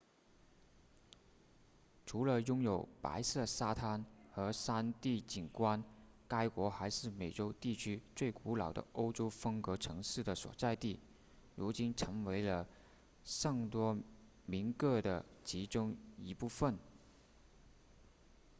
[2.07, 5.83] 除了拥有白色沙滩和山地景观
[6.27, 10.99] 该国还是美洲地区最古老的欧洲风格城市的所在地
[11.55, 12.65] 如今成为了
[13.25, 13.95] 圣多
[14.47, 16.79] 明各的其中一部分